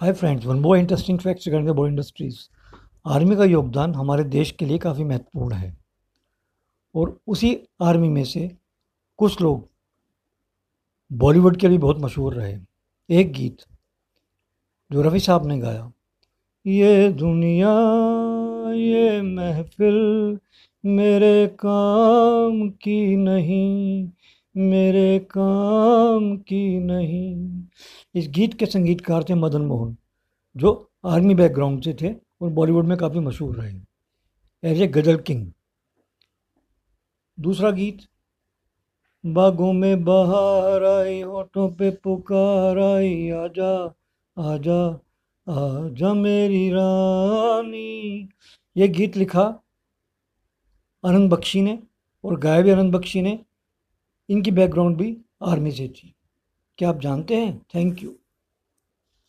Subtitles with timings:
[0.00, 2.38] Hi friends one more interesting facts regarding the body industries
[3.06, 5.76] army का योगदान हमारे देश के लिए काफ़ी महत्वपूर्ण है।
[6.94, 8.48] और उसी आर्मी में से
[9.18, 9.68] कुछ लोग
[11.12, 12.56] बॉलीवुड के लिए बहुत मशहूर रहे।
[13.10, 13.56] एक गीत
[14.92, 15.90] जो रफ़ी साहब ने गाया,
[16.66, 17.72] ये दुनिया,
[18.72, 20.38] ये महफिल
[20.84, 24.10] मेरे काम की नहीं
[24.54, 27.66] मेरे काम की नहीं।
[28.14, 29.96] इस गीत के संगीतकार थे मदन मोहन,
[30.56, 33.74] जो आर्मी बैकग्राउंड से थे और बॉलीवुड में काफ़ी मशहूर रहे।
[34.62, 35.46] एज ए गज़ल किंग
[37.38, 38.02] दूसरा गीत,
[39.24, 43.74] बागों में बहार आई, होठों पे पुकार आई, आजा
[44.36, 44.82] आजा
[45.46, 48.28] आजा मेरी रानी।
[48.76, 49.42] ये गीत लिखा
[51.04, 51.78] आनंद बख्शी ने
[52.24, 53.38] और गाया भी आनंद बख्शी ने।
[54.28, 56.14] इनकी बैकग्राउंड भी आर्मी से थी।
[56.78, 57.66] क्या आप जानते हैं?
[57.74, 58.14] Thank you